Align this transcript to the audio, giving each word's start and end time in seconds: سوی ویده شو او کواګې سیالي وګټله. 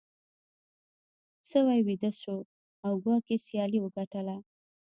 سوی 1.49 1.79
ویده 1.87 2.11
شو 2.21 2.37
او 2.85 2.93
کواګې 3.03 3.37
سیالي 3.45 3.79
وګټله. 3.81 4.37